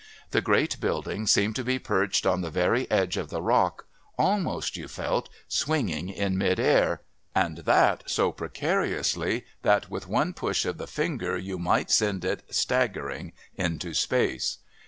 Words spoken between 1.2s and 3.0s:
seemed to be perched on the very